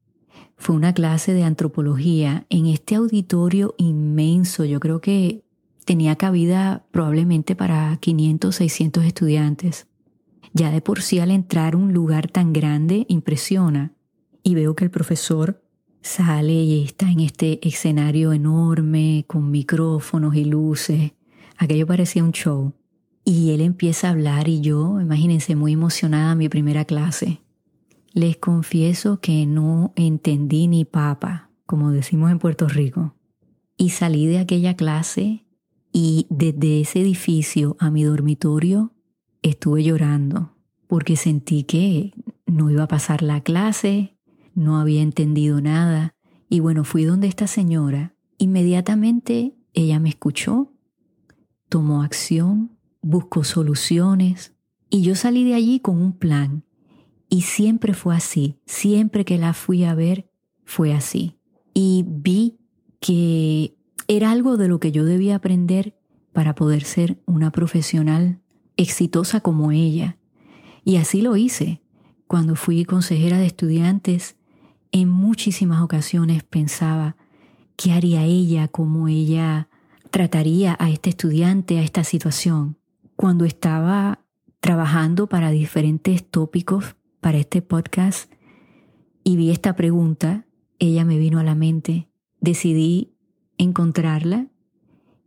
fue 0.57 0.77
una 0.77 0.93
clase 0.93 1.35
de 1.35 1.45
antropología 1.45 2.47
en 2.51 2.67
este 2.67 2.97
auditorio 2.97 3.75
inmenso, 3.79 4.65
yo 4.65 4.81
creo 4.81 5.01
que 5.01 5.45
tenía 5.85 6.17
cabida 6.17 6.85
probablemente 6.91 7.57
para 7.57 7.97
500, 7.97 8.55
600 8.55 9.05
estudiantes. 9.05 9.87
Ya 10.53 10.71
de 10.71 10.81
por 10.81 11.03
sí 11.03 11.19
al 11.19 11.31
entrar 11.31 11.77
un 11.77 11.93
lugar 11.93 12.29
tan 12.29 12.53
grande 12.53 13.07
impresiona 13.09 13.93
y 14.43 14.55
veo 14.55 14.75
que 14.75 14.85
el 14.85 14.91
profesor 14.91 15.63
sale 16.03 16.53
y 16.53 16.85
está 16.85 17.11
en 17.11 17.21
este 17.21 17.67
escenario 17.67 18.33
enorme 18.33 19.25
con 19.27 19.51
micrófonos 19.51 20.35
y 20.35 20.45
luces. 20.45 21.13
Aquello 21.57 21.87
parecía 21.87 22.25
un 22.25 22.33
show. 22.33 22.73
Y 23.25 23.51
él 23.51 23.61
empieza 23.61 24.09
a 24.09 24.13
hablar 24.13 24.49
y 24.49 24.61
yo, 24.61 25.01
imagínense, 25.01 25.55
muy 25.55 25.75
emocionada 25.75 26.35
mi 26.35 26.49
primera 26.49 26.85
clase. 26.85 27.43
Les 28.13 28.39
confieso 28.39 29.21
que 29.21 29.45
no 29.45 29.93
entendí 29.97 30.67
ni 30.67 30.85
papa, 30.85 31.51
como 31.67 31.91
decimos 31.91 32.31
en 32.31 32.39
Puerto 32.39 32.69
Rico. 32.69 33.15
Y 33.77 33.91
salí 33.91 34.27
de 34.27 34.39
aquella 34.39 34.75
clase 34.77 35.45
y 35.93 36.27
desde 36.31 36.81
ese 36.81 37.01
edificio 37.01 37.77
a 37.79 37.91
mi 37.91 38.03
dormitorio 38.05 38.93
estuve 39.43 39.85
llorando 39.85 40.55
porque 40.89 41.17
sentí 41.17 41.63
que 41.63 42.13
no 42.47 42.71
iba 42.71 42.85
a 42.85 42.89
pasar 42.89 43.23
la 43.23 43.43
clase, 43.43 44.18
no 44.59 44.79
había 44.79 45.03
entendido 45.03 45.61
nada. 45.61 46.15
Y 46.49 46.61
bueno, 46.61 46.85
fui 46.85 47.05
donde 47.05 47.29
esta 47.29 47.47
señora. 47.47 48.15
Inmediatamente 48.39 49.55
ella 49.73 50.01
me 50.01 50.09
escuchó, 50.09 50.73
tomó 51.69 52.03
acción, 52.03 52.77
buscó 53.01 53.45
soluciones 53.45 54.55
y 54.91 55.03
yo 55.03 55.15
salí 55.15 55.45
de 55.45 55.55
allí 55.55 55.81
con 55.81 56.01
un 56.01 56.13
plan. 56.13 56.65
Y 57.31 57.43
siempre 57.43 57.95
fue 57.95 58.17
así, 58.17 58.59
siempre 58.67 59.25
que 59.25 59.39
la 59.39 59.53
fui 59.53 59.85
a 59.85 59.95
ver 59.95 60.31
fue 60.65 60.95
así. 60.95 61.39
Y 61.75 62.05
vi 62.07 62.59
que 63.01 63.77
era 64.09 64.31
algo 64.31 64.57
de 64.57 64.69
lo 64.69 64.81
que 64.81 64.93
yo 64.93 65.05
debía 65.05 65.37
aprender 65.37 65.99
para 66.33 66.55
poder 66.55 66.85
ser 66.85 67.21
una 67.27 67.53
profesional 67.53 68.41
exitosa 68.77 69.41
como 69.41 69.73
ella. 69.73 70.19
Y 70.85 70.97
así 70.97 71.21
lo 71.21 71.37
hice. 71.37 71.83
Cuando 72.27 72.57
fui 72.57 72.85
consejera 72.85 73.39
de 73.39 73.47
estudiantes, 73.47 74.38
en 74.93 75.09
muchísimas 75.09 75.83
ocasiones 75.83 76.43
pensaba, 76.43 77.17
¿qué 77.77 77.93
haría 77.93 78.25
ella? 78.25 78.69
¿Cómo 78.69 79.09
ella 79.09 79.69
trataría 80.11 80.77
a 80.79 80.91
este 80.91 81.11
estudiante, 81.11 81.79
a 81.79 81.83
esta 81.83 82.05
situación? 82.05 82.79
Cuando 83.17 83.45
estaba 83.45 84.21
trabajando 84.61 85.29
para 85.29 85.51
diferentes 85.51 86.29
tópicos 86.29 86.97
para 87.21 87.39
este 87.39 87.63
podcast 87.63 88.33
y 89.25 89.37
vi 89.37 89.51
esta 89.51 89.77
pregunta, 89.77 90.47
ella 90.79 91.05
me 91.05 91.19
vino 91.19 91.39
a 91.39 91.45
la 91.45 91.55
mente. 91.55 92.09
Decidí 92.41 93.13
encontrarla 93.59 94.47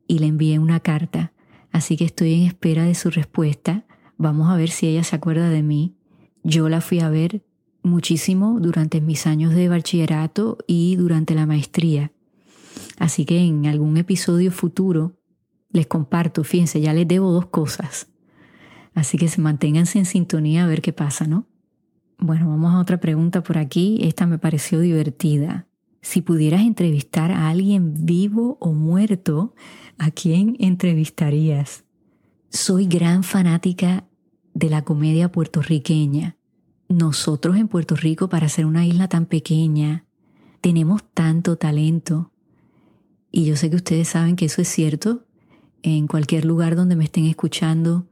y 0.08 0.20
le 0.20 0.28
envié 0.28 0.60
una 0.60 0.80
carta, 0.80 1.34
así 1.72 1.98
que 1.98 2.06
estoy 2.06 2.34
en 2.34 2.48
espera 2.48 2.84
de 2.84 2.96
su 2.96 3.10
respuesta. 3.10 3.86
Vamos 4.18 4.50
a 4.50 4.56
ver 4.56 4.70
si 4.70 4.88
ella 4.88 5.04
se 5.04 5.16
acuerda 5.16 5.50
de 5.50 5.64
mí. 5.64 5.96
Yo 6.44 6.70
la 6.70 6.82
fui 6.82 7.00
a 7.00 7.10
ver 7.10 7.46
muchísimo 7.84 8.60
durante 8.60 9.02
mis 9.02 9.28
años 9.28 9.54
de 9.54 9.70
bachillerato 9.70 10.58
y 10.68 10.96
durante 10.96 11.36
la 11.36 11.46
maestría. 11.46 12.12
Así 12.98 13.26
que 13.26 13.40
en 13.40 13.66
algún 13.66 13.98
episodio 13.98 14.52
futuro 14.52 15.14
les 15.72 15.88
comparto, 15.88 16.44
fíjense, 16.44 16.82
ya 16.82 16.94
les 16.94 17.08
debo 17.08 17.32
dos 17.32 17.48
cosas. 17.48 18.08
Así 18.94 19.18
que 19.18 19.28
se 19.28 19.42
manténganse 19.42 20.00
en 20.00 20.06
sintonía 20.06 20.66
a 20.66 20.68
ver 20.68 20.82
qué 20.82 20.94
pasa, 20.94 21.26
¿no? 21.26 21.48
Bueno, 22.18 22.50
vamos 22.50 22.74
a 22.74 22.80
otra 22.80 23.00
pregunta 23.00 23.42
por 23.42 23.58
aquí. 23.58 24.00
Esta 24.02 24.28
me 24.28 24.38
pareció 24.38 24.80
divertida. 24.80 25.68
Si 26.02 26.22
pudieras 26.22 26.62
entrevistar 26.62 27.32
a 27.32 27.50
alguien 27.50 28.06
vivo 28.06 28.58
o 28.60 28.74
muerto, 28.74 29.56
¿a 29.98 30.12
quién 30.12 30.56
entrevistarías? 30.60 31.84
Soy 32.50 32.86
gran 32.86 33.24
fanática 33.24 34.06
de 34.54 34.70
la 34.70 34.84
comedia 34.84 35.32
puertorriqueña. 35.32 36.38
Nosotros 36.92 37.56
en 37.56 37.70
Puerto 37.70 37.96
Rico, 37.96 38.28
para 38.28 38.50
ser 38.50 38.66
una 38.66 38.86
isla 38.86 39.08
tan 39.08 39.26
pequeña, 39.26 40.04
tenemos 40.60 41.04
tanto 41.14 41.56
talento. 41.56 42.32
Y 43.32 43.46
yo 43.46 43.56
sé 43.56 43.70
que 43.70 43.78
ustedes 43.78 44.10
saben 44.10 44.36
que 44.36 44.46
eso 44.46 44.62
es 44.62 44.68
cierto. 44.68 45.26
En 45.84 46.08
cualquier 46.08 46.44
lugar 46.44 46.76
donde 46.76 46.98
me 46.98 47.06
estén 47.06 47.28
escuchando, 47.28 48.08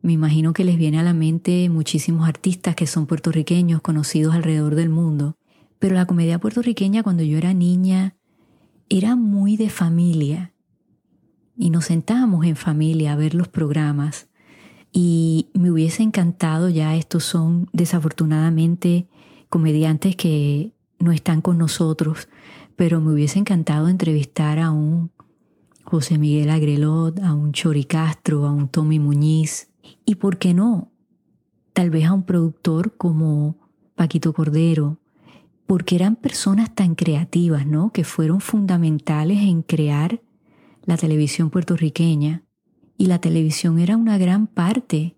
me 0.00 0.12
imagino 0.12 0.52
que 0.52 0.64
les 0.64 0.78
viene 0.78 1.00
a 1.00 1.02
la 1.02 1.12
mente 1.12 1.68
muchísimos 1.70 2.28
artistas 2.28 2.76
que 2.76 2.86
son 2.86 3.06
puertorriqueños, 3.06 3.82
conocidos 3.82 4.32
alrededor 4.32 4.76
del 4.76 4.90
mundo. 4.90 5.36
Pero 5.80 5.96
la 5.96 6.06
comedia 6.06 6.38
puertorriqueña 6.38 7.02
cuando 7.02 7.24
yo 7.24 7.36
era 7.36 7.52
niña 7.52 8.14
era 8.88 9.16
muy 9.16 9.56
de 9.56 9.70
familia. 9.70 10.52
Y 11.56 11.70
nos 11.70 11.86
sentábamos 11.86 12.46
en 12.46 12.54
familia 12.54 13.14
a 13.14 13.16
ver 13.16 13.34
los 13.34 13.48
programas. 13.48 14.29
Y 14.92 15.48
me 15.54 15.70
hubiese 15.70 16.02
encantado, 16.02 16.68
ya 16.68 16.96
estos 16.96 17.24
son 17.24 17.68
desafortunadamente 17.72 19.06
comediantes 19.48 20.16
que 20.16 20.72
no 20.98 21.12
están 21.12 21.40
con 21.40 21.58
nosotros, 21.58 22.28
pero 22.76 23.00
me 23.00 23.12
hubiese 23.12 23.38
encantado 23.38 23.88
entrevistar 23.88 24.58
a 24.58 24.70
un 24.70 25.10
José 25.84 26.18
Miguel 26.18 26.50
Agrelot, 26.50 27.18
a 27.20 27.34
un 27.34 27.52
Chori 27.52 27.84
Castro, 27.84 28.46
a 28.46 28.52
un 28.52 28.68
Tommy 28.68 28.98
Muñiz, 28.98 29.70
y 30.04 30.16
por 30.16 30.38
qué 30.38 30.54
no, 30.54 30.90
tal 31.72 31.90
vez 31.90 32.06
a 32.06 32.12
un 32.12 32.24
productor 32.24 32.96
como 32.96 33.56
Paquito 33.94 34.32
Cordero, 34.32 34.98
porque 35.66 35.94
eran 35.94 36.16
personas 36.16 36.74
tan 36.74 36.94
creativas, 36.94 37.66
¿no? 37.66 37.92
Que 37.92 38.04
fueron 38.04 38.40
fundamentales 38.40 39.38
en 39.40 39.62
crear 39.62 40.20
la 40.84 40.96
televisión 40.96 41.50
puertorriqueña. 41.50 42.42
Y 43.00 43.06
la 43.06 43.18
televisión 43.18 43.78
era 43.78 43.96
una 43.96 44.18
gran 44.18 44.46
parte 44.46 45.16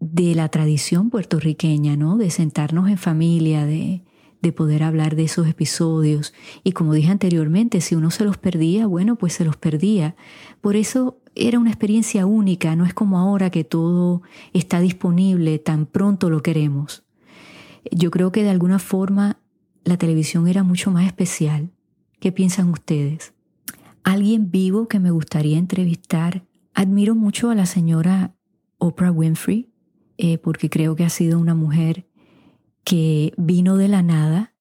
de 0.00 0.34
la 0.34 0.50
tradición 0.50 1.08
puertorriqueña, 1.08 1.96
¿no? 1.96 2.18
De 2.18 2.28
sentarnos 2.28 2.90
en 2.90 2.98
familia, 2.98 3.64
de, 3.64 4.04
de 4.42 4.52
poder 4.52 4.82
hablar 4.82 5.16
de 5.16 5.24
esos 5.24 5.48
episodios. 5.48 6.34
Y 6.62 6.72
como 6.72 6.92
dije 6.92 7.10
anteriormente, 7.10 7.80
si 7.80 7.94
uno 7.94 8.10
se 8.10 8.26
los 8.26 8.36
perdía, 8.36 8.86
bueno, 8.86 9.16
pues 9.16 9.32
se 9.32 9.46
los 9.46 9.56
perdía. 9.56 10.14
Por 10.60 10.76
eso 10.76 11.18
era 11.34 11.58
una 11.58 11.70
experiencia 11.70 12.26
única, 12.26 12.76
no 12.76 12.84
es 12.84 12.92
como 12.92 13.18
ahora 13.18 13.48
que 13.48 13.64
todo 13.64 14.20
está 14.52 14.80
disponible, 14.80 15.58
tan 15.58 15.86
pronto 15.86 16.28
lo 16.28 16.42
queremos. 16.42 17.02
Yo 17.90 18.10
creo 18.10 18.30
que 18.30 18.42
de 18.42 18.50
alguna 18.50 18.78
forma 18.78 19.38
la 19.84 19.96
televisión 19.96 20.48
era 20.48 20.64
mucho 20.64 20.90
más 20.90 21.06
especial. 21.06 21.70
¿Qué 22.20 22.30
piensan 22.30 22.68
ustedes? 22.68 23.32
Alguien 24.04 24.50
vivo 24.50 24.86
que 24.86 25.00
me 25.00 25.10
gustaría 25.10 25.56
entrevistar. 25.56 26.45
Admiro 26.78 27.14
mucho 27.14 27.48
a 27.48 27.54
la 27.54 27.64
señora 27.64 28.36
Oprah 28.76 29.10
Winfrey, 29.10 29.72
eh, 30.18 30.36
porque 30.36 30.68
creo 30.68 30.94
que 30.94 31.04
ha 31.04 31.08
sido 31.08 31.38
una 31.38 31.54
mujer 31.54 32.06
que 32.84 33.32
vino 33.38 33.78
de 33.78 33.88
la 33.88 34.02
nada 34.02 34.54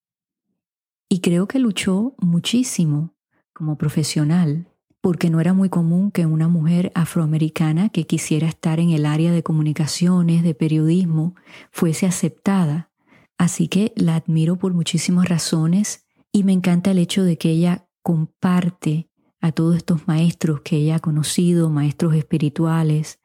y 1.10 1.19
creo 1.19 1.45
que 1.50 1.60
luchó 1.60 2.15
muchísimo 2.17 3.13
como 3.51 3.77
profesional, 3.77 4.72
porque 5.01 5.29
no 5.29 5.41
era 5.41 5.51
muy 5.53 5.67
común 5.67 6.10
que 6.10 6.25
una 6.25 6.48
mujer 6.48 6.89
afroamericana 6.95 7.89
que 7.89 8.07
quisiera 8.07 8.48
estar 8.48 8.79
en 8.79 8.91
el 8.91 9.05
área 9.05 9.34
de 9.34 9.43
comunicaciones, 9.43 10.41
de 10.41 10.55
periodismo, 10.55 11.36
fuese 11.69 12.05
aceptada. 12.05 12.91
Así 13.38 13.67
que 13.67 13.91
la 13.98 14.15
admiro 14.15 14.55
por 14.57 14.74
muchísimas 14.74 15.27
razones 15.27 16.05
y 16.31 16.45
me 16.45 16.53
encanta 16.53 16.91
el 16.91 17.00
hecho 17.00 17.25
de 17.25 17.38
que 17.38 17.50
ella 17.50 17.89
comparte 18.01 19.10
a 19.46 19.52
todos 19.52 19.75
estos 19.75 20.08
maestros 20.08 20.62
que 20.62 20.78
ella 20.78 20.96
ha 20.96 21.00
conocido, 21.00 21.70
maestros 21.70 22.16
espirituales, 22.16 23.20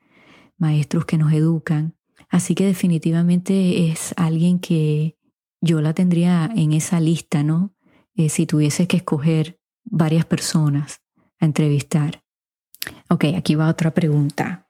maestros 0.58 1.04
que 1.04 1.18
nos 1.18 1.32
educan, 1.32 1.94
Así 2.30 2.54
que 2.54 2.64
definitivamente 2.64 3.90
es 3.90 4.14
alguien 4.16 4.60
que 4.60 5.18
yo 5.60 5.80
la 5.80 5.92
tendría 5.94 6.48
en 6.54 6.72
esa 6.72 7.00
lista, 7.00 7.42
¿no? 7.42 7.74
Eh, 8.14 8.28
si 8.28 8.46
tuviese 8.46 8.86
que 8.86 8.98
escoger 8.98 9.60
varias 9.84 10.24
personas 10.24 11.02
a 11.40 11.46
entrevistar. 11.46 12.22
Ok, 13.08 13.24
aquí 13.36 13.56
va 13.56 13.68
otra 13.68 13.92
pregunta. 13.92 14.68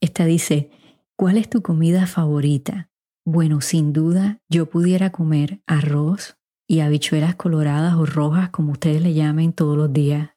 Esta 0.00 0.26
dice, 0.26 0.70
¿cuál 1.16 1.38
es 1.38 1.48
tu 1.48 1.62
comida 1.62 2.06
favorita? 2.06 2.90
Bueno, 3.24 3.62
sin 3.62 3.94
duda 3.94 4.42
yo 4.50 4.68
pudiera 4.68 5.10
comer 5.10 5.62
arroz 5.66 6.36
y 6.66 6.80
habichuelas 6.80 7.34
coloradas 7.34 7.94
o 7.94 8.04
rojas, 8.04 8.50
como 8.50 8.72
ustedes 8.72 9.00
le 9.00 9.14
llamen, 9.14 9.54
todos 9.54 9.76
los 9.76 9.92
días. 9.92 10.33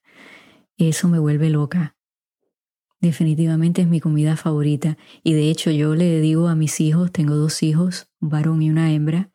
Eso 0.78 1.08
me 1.08 1.20
vuelve 1.20 1.50
loca. 1.50 1.96
Definitivamente 3.00 3.82
es 3.82 3.88
mi 3.88 4.00
comida 4.00 4.38
favorita. 4.38 4.98
Y 5.24 5.34
de 5.34 5.50
hecho 5.50 5.72
yo 5.72 5.96
le 5.96 6.20
digo 6.20 6.48
a 6.48 6.56
mis 6.56 6.80
hijos, 6.80 7.12
tengo 7.12 7.36
dos 7.36 7.62
hijos, 7.64 8.10
un 8.20 8.30
varón 8.30 8.62
y 8.62 8.70
una 8.70 8.92
hembra, 8.92 9.32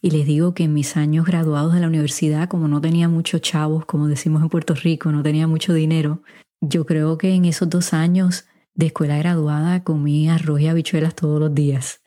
y 0.00 0.10
les 0.10 0.26
digo 0.26 0.54
que 0.54 0.64
en 0.64 0.74
mis 0.74 0.96
años 0.96 1.26
graduados 1.26 1.74
de 1.74 1.80
la 1.80 1.88
universidad, 1.88 2.48
como 2.48 2.68
no 2.68 2.80
tenía 2.80 3.08
muchos 3.08 3.40
chavos, 3.40 3.84
como 3.84 4.06
decimos 4.06 4.42
en 4.42 4.48
Puerto 4.48 4.74
Rico, 4.74 5.10
no 5.10 5.22
tenía 5.22 5.48
mucho 5.48 5.74
dinero, 5.74 6.22
yo 6.60 6.86
creo 6.86 7.18
que 7.18 7.34
en 7.34 7.44
esos 7.44 7.68
dos 7.68 7.92
años 7.92 8.46
de 8.74 8.86
escuela 8.86 9.18
graduada 9.18 9.82
comí 9.82 10.28
arroz 10.28 10.60
y 10.60 10.68
habichuelas 10.68 11.14
todos 11.16 11.40
los 11.40 11.54
días, 11.54 12.02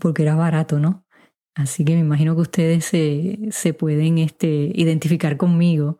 porque 0.00 0.22
era 0.22 0.34
barato, 0.34 0.78
¿no? 0.78 1.04
Así 1.54 1.84
que 1.84 1.94
me 1.94 2.00
imagino 2.00 2.34
que 2.34 2.40
ustedes 2.40 2.86
se, 2.86 3.38
se 3.50 3.74
pueden 3.74 4.18
este, 4.18 4.72
identificar 4.74 5.36
conmigo 5.36 5.98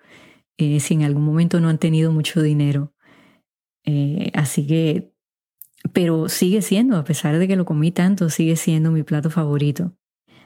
eh, 0.57 0.81
si 0.81 0.95
en 0.95 1.03
algún 1.03 1.25
momento 1.25 1.61
no 1.61 1.69
han 1.69 1.79
tenido 1.79 2.13
mucho 2.13 2.43
dinero. 2.43 2.93
Eh, 3.85 4.31
así 4.35 4.67
que, 4.67 5.12
pero 5.93 6.29
sigue 6.29 6.62
siendo, 6.62 6.97
a 6.97 7.05
pesar 7.05 7.38
de 7.38 7.49
que 7.49 7.57
lo 7.57 7.64
comí 7.64 7.90
tanto, 7.90 8.31
sigue 8.31 8.57
siendo 8.57 8.90
mi 8.90 9.03
plato 9.03 9.31
favorito. 9.31 9.97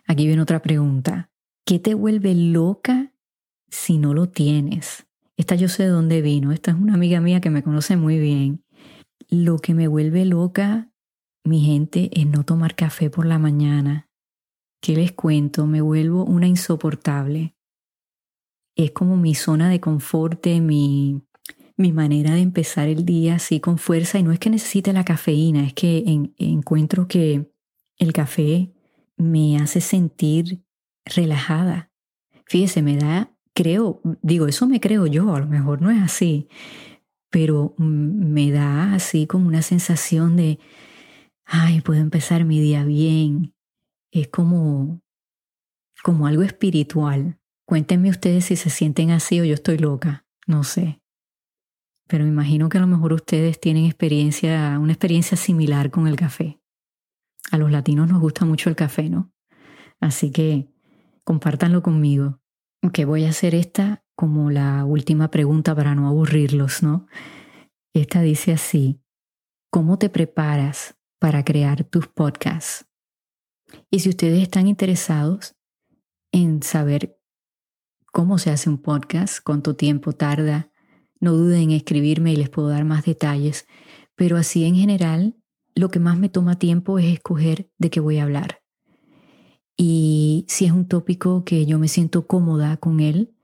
Aquí 0.07 0.27
viene 0.27 0.43
otra 0.43 0.63
pregunta. 0.63 1.31
¿Qué 1.65 1.79
te 1.79 1.95
vuelve 1.95 2.35
loca 2.35 3.13
si 3.69 3.99
no 3.99 4.15
lo 4.15 4.29
tienes? 4.29 5.07
Esta 5.37 5.55
yo 5.55 5.69
sé 5.69 5.85
de 5.85 5.91
dónde 5.91 6.23
vino. 6.23 6.51
Esta 6.51 6.71
es 6.71 6.79
una 6.79 6.95
amiga 6.95 7.21
mía 7.21 7.41
que 7.41 7.51
me 7.51 7.63
conoce 7.63 7.97
muy 7.97 8.19
bien. 8.19 8.65
Lo 9.29 9.59
que 9.59 9.75
me 9.75 9.87
vuelve 9.87 10.25
loca, 10.25 10.91
mi 11.45 11.61
gente, 11.61 12.11
es 12.19 12.27
no 12.27 12.45
tomar 12.45 12.75
café 12.75 13.11
por 13.11 13.27
la 13.27 13.39
mañana. 13.39 14.09
¿Qué 14.81 14.97
les 14.97 15.13
cuento? 15.13 15.67
Me 15.67 15.81
vuelvo 15.81 16.25
una 16.25 16.47
insoportable. 16.47 17.58
Es 18.79 18.93
como 18.93 19.17
mi 19.17 19.35
zona 19.35 19.69
de 19.69 19.81
confort, 19.81 20.47
mi, 20.47 21.21
mi 21.77 21.93
manera 21.93 22.35
de 22.35 22.43
empezar 22.43 22.87
el 22.87 23.05
día 23.05 23.35
así 23.35 23.59
con 23.59 23.77
fuerza 23.77 24.21
y 24.21 24.23
no 24.23 24.31
es 24.31 24.39
que 24.39 24.51
necesite 24.51 24.93
la 24.93 25.05
cafeína, 25.05 25.65
es 25.65 25.75
que 25.75 26.05
encuentro 26.39 27.09
que 27.09 27.51
el 27.97 28.13
café 28.13 28.73
me 29.17 29.57
hace 29.59 29.81
sentir 29.81 30.63
relajada. 31.05 31.91
Fíjese, 32.47 32.83
me 32.83 32.97
da, 32.97 33.37
creo, 33.53 34.01
digo, 34.23 34.47
eso 34.47 34.69
me 34.69 34.79
creo 34.79 35.09
yo, 35.09 35.35
a 35.35 35.41
lo 35.41 35.47
mejor 35.49 35.83
no 35.83 35.91
es 35.91 36.01
así, 36.01 36.47
pero 37.31 37.75
me 37.79 38.53
da 38.53 38.95
así 38.95 39.27
como 39.27 39.49
una 39.49 39.63
sensación 39.63 40.37
de, 40.37 40.61
ay, 41.45 41.81
puedo 41.81 42.01
empezar 42.01 42.45
mi 42.45 42.61
día 42.61 42.85
bien. 42.85 43.55
Es 44.13 44.29
como, 44.29 45.03
como 46.05 46.29
algo 46.29 46.45
espiritual. 46.45 47.38
Cuéntenme 47.69 48.09
ustedes 48.09 48.47
si 48.47 48.57
se 48.57 48.71
sienten 48.71 49.11
así 49.11 49.41
o 49.41 49.45
yo 49.45 49.55
estoy 49.55 49.79
loca, 49.79 50.25
no 50.47 50.65
sé 50.65 51.01
pero 52.09 52.25
me 52.25 52.31
imagino 52.31 52.69
que 52.69 52.79
a 52.79 52.81
lo 52.81 52.87
mejor 52.87 53.13
ustedes 53.13 53.61
tienen 53.61 53.85
experiencia, 53.85 54.79
una 54.81 54.93
experiencia 54.93 55.37
similar 55.37 55.91
con 55.91 56.09
el 56.09 56.17
café. 56.17 56.59
A 57.53 57.59
los 57.59 57.71
latinos 57.71 58.09
nos 58.09 58.21
gusta 58.21 58.47
mucho 58.47 58.71
el 58.71 58.77
café, 58.77 59.11
¿no? 59.11 59.31
Así 60.01 60.33
que 60.33 60.73
compártanlo 61.23 61.83
conmigo. 61.83 62.41
Que 62.93 63.05
voy 63.05 63.25
a 63.25 63.31
hacer 63.31 63.55
esta 63.55 64.05
como 64.17 64.51
la 64.51 64.85
última 64.85 65.31
pregunta 65.31 65.75
para 65.75 65.95
no 65.95 66.09
aburrirlos, 66.09 66.83
¿no? 66.83 67.07
Esta 67.93 68.23
dice 68.23 68.53
así, 68.53 69.03
¿cómo 69.71 69.99
te 69.99 70.09
preparas 70.09 70.97
para 71.19 71.45
crear 71.45 71.85
tus 71.85 72.09
podcasts? 72.09 72.87
Y 73.91 74.01
si 74.01 74.09
ustedes 74.09 74.43
están 74.43 74.67
interesados 74.67 75.57
en 76.33 76.63
saber 76.63 77.18
cómo 78.13 78.39
se 78.39 78.51
hace 78.51 78.71
un 78.71 78.79
podcast, 78.79 79.39
cuánto 79.43 79.77
tiempo 79.77 80.13
tarda, 80.13 80.71
no 81.21 81.33
duden 81.33 81.63
en 81.63 81.71
escribirme 81.73 82.33
y 82.33 82.37
les 82.37 82.49
puedo 82.49 82.69
dar 82.69 82.85
más 82.85 83.05
detalles, 83.05 83.67
pero 84.15 84.37
así 84.37 84.65
en 84.65 84.75
general, 84.75 85.37
lo 85.75 85.91
que 85.91 86.01
más 86.01 86.19
me 86.19 86.29
toma 86.29 86.59
tiempo 86.59 86.99
es 86.99 87.07
escoger 87.07 87.71
de 87.79 87.91
qué 87.91 88.01
voy 88.01 88.19
a 88.19 88.25
hablar. 88.25 88.63
Y 89.77 90.45
si 90.49 90.65
es 90.65 90.73
un 90.73 90.89
tópico 90.89 91.45
que 91.45 91.65
yo 91.67 91.79
me 91.79 91.89
siento 91.89 92.27
cómoda 92.27 92.77
con 92.79 92.99
él, 92.99 93.37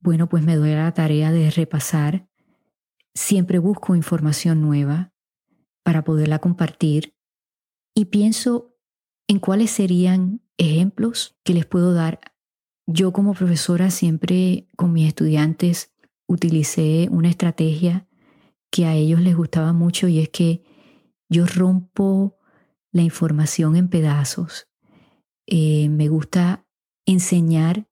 bueno, 0.00 0.28
pues 0.28 0.42
me 0.42 0.56
doy 0.56 0.70
la 0.70 0.92
tarea 0.94 1.32
de 1.32 1.50
repasar. 1.50 2.26
Siempre 3.14 3.58
busco 3.58 3.94
información 3.94 4.62
nueva 4.62 5.12
para 5.82 6.02
poderla 6.02 6.38
compartir 6.38 7.14
y 7.94 8.06
pienso 8.06 8.74
en 9.28 9.38
cuáles 9.38 9.70
serían 9.70 10.40
ejemplos 10.56 11.38
que 11.44 11.52
les 11.52 11.66
puedo 11.66 11.92
dar. 11.92 12.20
Yo 12.92 13.12
como 13.12 13.34
profesora 13.34 13.88
siempre 13.92 14.66
con 14.74 14.92
mis 14.92 15.06
estudiantes 15.06 15.92
utilicé 16.26 17.06
una 17.12 17.28
estrategia 17.28 18.08
que 18.68 18.84
a 18.84 18.94
ellos 18.94 19.20
les 19.20 19.36
gustaba 19.36 19.72
mucho 19.72 20.08
y 20.08 20.18
es 20.18 20.28
que 20.28 20.64
yo 21.28 21.46
rompo 21.46 22.36
la 22.90 23.02
información 23.02 23.76
en 23.76 23.86
pedazos. 23.86 24.68
Eh, 25.46 25.88
me 25.88 26.08
gusta 26.08 26.66
enseñar 27.06 27.88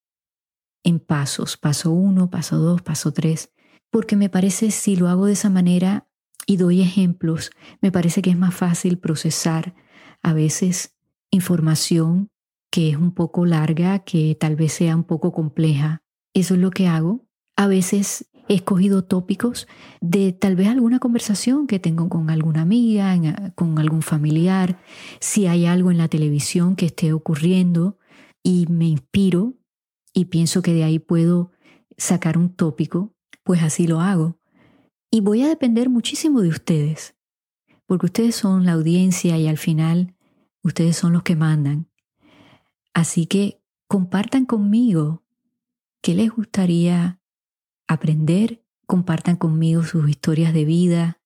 en 0.83 0.99
pasos, 0.99 1.57
paso 1.57 1.93
uno, 1.93 2.29
paso 2.29 2.59
dos, 2.59 2.83
paso 2.83 3.13
tres, 3.13 3.53
porque 3.91 4.17
me 4.17 4.29
parece 4.29 4.73
si 4.73 4.97
lo 4.97 5.07
hago 5.07 5.27
de 5.27 5.35
esa 5.35 5.49
manera 5.49 6.09
y 6.45 6.57
doy 6.57 6.83
ejemplos, 6.83 7.53
me 7.81 7.93
parece 7.93 8.21
que 8.21 8.31
es 8.31 8.37
más 8.37 8.55
fácil 8.55 8.99
procesar 8.99 9.77
a 10.23 10.33
veces 10.33 10.97
información 11.31 12.33
que 12.71 12.91
es 12.91 12.97
un 12.97 13.13
poco 13.13 13.47
larga, 13.47 14.01
que 14.01 14.37
tal 14.39 14.57
vez 14.57 14.73
sea 14.73 14.97
un 14.97 15.05
poco 15.05 15.33
compleja. 15.33 16.03
Eso 16.35 16.55
es 16.55 16.61
lo 16.61 16.71
que 16.71 16.87
hago 16.87 17.29
a 17.59 17.67
veces 17.67 18.31
he 18.49 18.55
escogido 18.55 19.03
tópicos 19.03 19.67
de 20.01 20.33
tal 20.33 20.55
vez 20.55 20.69
alguna 20.69 21.01
conversación 21.01 21.67
que 21.67 21.81
tengo 21.81 22.09
con 22.09 22.31
alguna 22.31 22.63
amiga, 22.63 23.19
con 23.57 23.81
algún 23.81 24.01
familiar, 24.01 24.81
si 25.19 25.49
hay 25.49 25.67
algo 25.67 25.91
en 25.91 25.99
la 25.99 26.07
televisión 26.07 26.77
que 26.77 26.87
esté 26.87 27.13
ocurriendo 27.13 27.99
y 28.45 28.67
me 28.71 28.87
inspiro 28.87 29.55
y 30.15 30.27
pienso 30.27 30.63
que 30.63 30.73
de 30.73 30.85
ahí 30.85 31.01
puedo 31.01 31.51
sacar 31.97 32.39
un 32.39 32.55
tópico, 32.55 33.13
pues 33.43 33.61
así 33.61 33.89
lo 33.89 34.01
hago. 34.01 34.39
Y 35.11 35.21
voy 35.21 35.43
a 35.43 35.49
depender 35.49 35.91
muchísimo 35.91 36.41
de 36.41 36.51
ustedes, 36.51 37.17
porque 37.87 38.07
ustedes 38.07 38.37
son 38.37 38.67
la 38.67 38.75
audiencia 38.75 39.37
y 39.37 39.49
al 39.49 39.59
final 39.59 40.15
ustedes 40.63 40.97
son 40.97 41.13
los 41.13 41.25
que 41.25 41.35
mandan. 41.35 41.89
Así 42.99 43.27
que 43.27 43.63
compartan 43.87 44.45
conmigo 44.45 45.23
qué 46.03 46.17
les 46.17 46.33
gustaría 46.33 47.21
aprender, 47.87 48.67
compartan 48.89 49.37
conmigo 49.37 49.85
sus 49.85 50.11
historias 50.11 50.53
de 50.53 50.65
vida, 50.65 51.23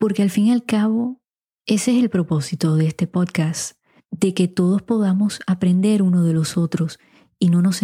porque 0.00 0.22
al 0.22 0.30
fin 0.30 0.46
y 0.46 0.50
al 0.52 0.64
cabo 0.64 1.22
ese 1.64 1.96
es 1.96 2.02
el 2.02 2.10
propósito 2.10 2.74
de 2.74 2.88
este 2.88 3.06
podcast, 3.06 3.78
de 4.10 4.34
que 4.34 4.48
todos 4.48 4.82
podamos 4.82 5.38
aprender 5.46 6.02
uno 6.02 6.24
de 6.24 6.32
los 6.32 6.56
otros 6.56 6.98
y 7.38 7.50
no 7.50 7.62
nos 7.62 7.82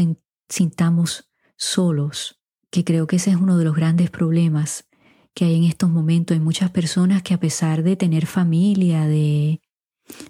sintamos 0.48 1.31
solos, 1.57 2.42
que 2.72 2.83
creo 2.83 3.07
que 3.07 3.16
ese 3.16 3.31
es 3.31 3.37
uno 3.37 3.57
de 3.57 3.66
los 3.66 3.77
grandes 3.77 4.11
problemas 4.11 4.88
que 5.33 5.44
hay 5.44 5.55
en 5.55 5.62
estos 5.62 5.90
momentos. 5.90 6.35
Hay 6.35 6.42
muchas 6.42 6.72
personas 6.72 7.22
que 7.22 7.35
a 7.35 7.38
pesar 7.38 7.85
de 7.85 7.94
tener 7.94 8.27
familia, 8.27 9.07
de 9.07 9.61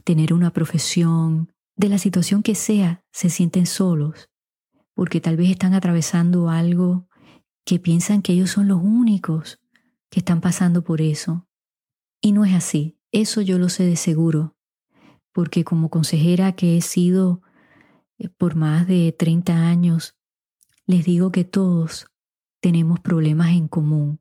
tener 0.04 0.34
una 0.34 0.52
profesión, 0.52 1.54
de 1.78 1.88
la 1.88 1.98
situación 1.98 2.42
que 2.42 2.56
sea, 2.56 3.04
se 3.12 3.30
sienten 3.30 3.64
solos, 3.64 4.28
porque 4.94 5.20
tal 5.20 5.36
vez 5.36 5.50
están 5.50 5.74
atravesando 5.74 6.50
algo 6.50 7.08
que 7.64 7.78
piensan 7.78 8.20
que 8.20 8.32
ellos 8.32 8.50
son 8.50 8.66
los 8.66 8.82
únicos 8.82 9.60
que 10.10 10.18
están 10.20 10.40
pasando 10.40 10.82
por 10.82 11.00
eso. 11.00 11.46
Y 12.20 12.32
no 12.32 12.44
es 12.44 12.52
así, 12.52 12.98
eso 13.12 13.42
yo 13.42 13.58
lo 13.60 13.68
sé 13.68 13.84
de 13.84 13.94
seguro, 13.94 14.56
porque 15.32 15.62
como 15.62 15.88
consejera 15.88 16.52
que 16.52 16.76
he 16.76 16.80
sido 16.80 17.42
eh, 18.18 18.28
por 18.28 18.56
más 18.56 18.88
de 18.88 19.14
30 19.16 19.68
años, 19.68 20.16
les 20.84 21.04
digo 21.04 21.30
que 21.30 21.44
todos 21.44 22.08
tenemos 22.60 22.98
problemas 22.98 23.50
en 23.50 23.68
común. 23.68 24.20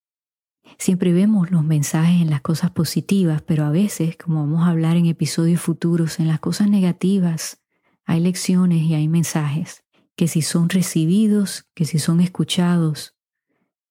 Siempre 0.79 1.13
vemos 1.13 1.51
los 1.51 1.65
mensajes 1.65 2.21
en 2.21 2.31
las 2.31 2.43
cosas 2.43 2.71
positivas, 2.71 3.43
pero 3.43 3.65
a 3.65 3.71
veces, 3.71 4.17
como 4.17 4.41
vamos 4.41 4.63
a 4.63 4.71
hablar 4.71 4.97
en 4.97 5.07
episodios 5.07 5.61
futuros, 5.61 6.21
en 6.21 6.29
las 6.29 6.41
cosas 6.41 6.69
negativas 6.69 7.63
hay 8.05 8.21
lecciones 8.21 8.83
y 8.83 8.95
hay 8.95 9.09
mensajes 9.09 9.82
que 10.23 10.29
si 10.29 10.41
son 10.41 10.69
recibidos, 10.69 11.69
que 11.75 11.85
si 11.85 11.99
son 11.99 12.21
escuchados, 12.21 13.17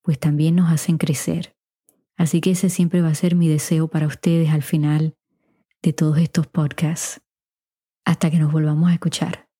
pues 0.01 0.17
también 0.17 0.55
nos 0.55 0.71
hacen 0.71 0.97
crecer. 0.97 1.57
Así 2.15 2.39
que 2.39 2.51
ese 2.51 2.69
siempre 2.69 3.01
va 3.01 3.09
a 3.09 3.15
ser 3.15 3.35
mi 3.35 3.49
deseo 3.49 3.89
para 3.89 4.07
ustedes 4.07 4.49
al 4.51 4.63
final 4.63 5.17
de 5.81 5.91
todos 5.91 6.19
estos 6.19 6.47
podcasts. 6.47 7.19
Hasta 8.05 8.31
que 8.31 8.39
nos 8.39 8.49
volvamos 8.49 8.89
a 8.89 8.93
escuchar. 8.93 9.50